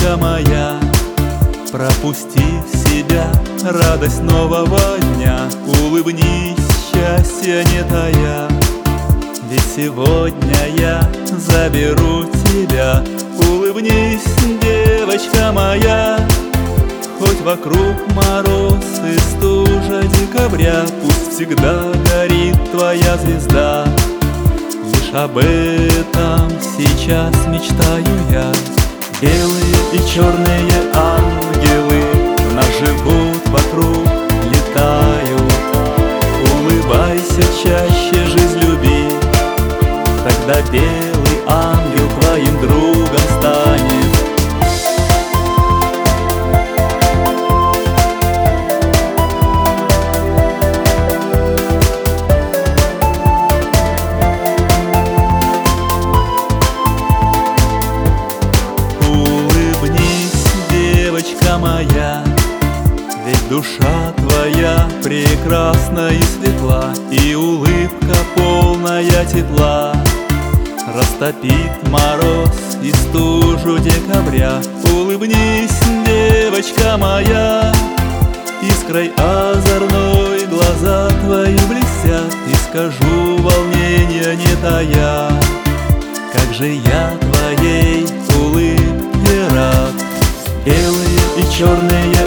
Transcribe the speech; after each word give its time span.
Девочка 0.00 0.16
моя, 0.16 0.80
пропусти 1.70 2.44
себя 2.88 3.30
Радость 3.62 4.22
нового 4.22 4.80
дня. 5.14 5.48
Улыбнись, 5.66 6.56
счастье 6.90 7.64
не 7.64 7.82
тая 7.88 8.48
Ведь 9.50 9.64
сегодня 9.76 10.68
я 10.78 11.02
заберу 11.36 12.24
тебя. 12.24 13.04
Улыбнись, 13.48 14.24
девочка 14.62 15.52
моя 15.52 16.18
Хоть 17.18 17.40
вокруг 17.42 17.96
мороз 18.14 18.84
и 19.04 19.18
стужа 19.18 20.02
декабря. 20.02 20.82
Пусть 21.02 21.34
всегда 21.34 21.92
горит 22.10 22.56
твоя 22.72 23.18
звезда. 23.18 23.86
Лишь 24.84 25.12
об 25.12 25.36
этом 25.36 26.50
сейчас 26.76 27.34
мечтаю 27.48 28.06
я. 28.30 28.79
Белые 29.20 29.76
и 29.92 29.98
черные 30.08 30.66
ангелы 30.94 32.02
Нас 32.54 32.66
живут 32.78 33.46
вокруг, 33.48 34.08
летают. 34.50 35.42
Улыбайся 36.54 37.42
чаще, 37.62 38.24
жизнь 38.24 38.60
люби 38.60 39.08
Тогда 40.24 40.62
белый 40.72 41.09
твоя 64.30 64.88
прекрасна 65.02 66.10
и 66.10 66.22
светла 66.22 66.92
И 67.10 67.34
улыбка 67.34 68.16
полная 68.36 69.24
тепла. 69.26 69.94
Растопит 70.94 71.88
мороз 71.88 72.78
и 72.82 72.92
стужу 72.92 73.78
декабря. 73.78 74.60
Улыбнись, 74.92 75.80
девочка 76.04 76.96
моя 76.96 77.72
Искрой 78.62 79.12
озорной 79.16 80.46
глаза 80.46 81.08
твои 81.24 81.56
блестят 81.68 82.34
И 82.50 82.54
скажу 82.68 83.36
волнения 83.38 84.36
не 84.36 84.56
тая. 84.62 85.30
Как 86.32 86.54
же 86.54 86.68
я 86.68 87.16
твоей 87.20 88.06
улыбке 88.38 89.48
рад. 89.54 89.94
Белые 90.64 91.20
и 91.38 91.56
черные 91.56 92.19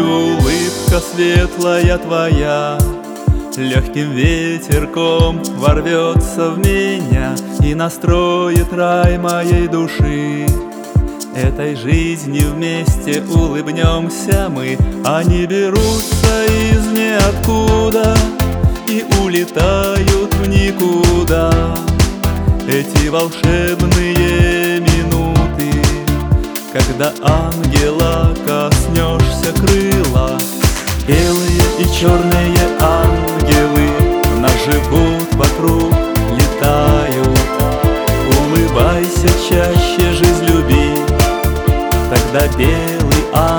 улыбка 0.00 1.00
светлая 1.00 1.98
твоя 1.98 2.78
Легким 3.56 4.12
ветерком 4.12 5.42
ворвется 5.56 6.50
в 6.50 6.58
меня 6.58 7.34
И 7.60 7.74
настроит 7.74 8.72
рай 8.72 9.18
моей 9.18 9.66
души. 9.66 10.46
Этой 11.34 11.74
жизни 11.74 12.40
вместе 12.40 13.22
улыбнемся 13.22 14.48
мы 14.48 14.78
Они 15.04 15.46
берутся 15.46 16.44
из 16.46 16.86
ниоткуда 16.86 18.16
И 18.88 19.04
улетают 19.22 20.34
в 20.34 20.48
никуда. 20.48 21.52
Эти 22.68 23.08
волшебные 23.08 24.80
минуты 24.80 25.72
Когда 26.72 27.12
ангела 27.22 28.34
коснешься 28.46 28.77
белый 42.56 43.24
ангел. 43.32 43.57